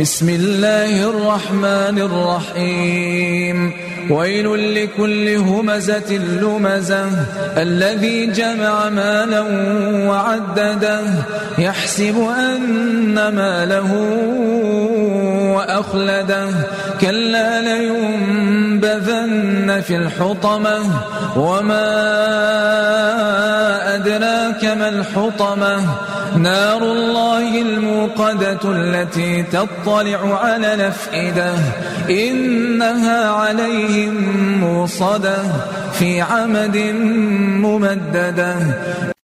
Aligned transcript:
بسم 0.00 0.28
الله 0.28 1.10
الرحمن 1.10 1.98
الرحيم. 1.98 3.72
ويل 4.10 4.74
لكل 4.74 5.28
همزة 5.28 6.16
لمزة. 6.16 7.06
الذي 7.56 8.26
جمع 8.26 8.88
مالا 8.88 9.44
وعدده 10.08 11.00
يحسب 11.58 12.28
أن 12.38 13.14
ماله 13.14 13.92
وأخلده. 15.56 16.48
كلا 17.00 17.60
لينبذن 17.60 19.00
في 19.86 19.96
الحطمة. 19.96 20.78
وما 21.36 23.19
أدراك 24.00 24.64
ما 24.64 24.88
الحطمة 24.88 25.74
نار 26.36 26.82
الله 26.82 27.62
الموقدة 27.62 28.60
التي 28.64 29.42
تطلع 29.42 30.40
على 30.44 30.74
الأفئدة 30.74 31.54
إنها 32.10 33.30
عليهم 33.30 34.14
موصدة 34.60 35.38
في 35.92 36.20
عمد 36.20 36.76
ممددة. 37.64 38.56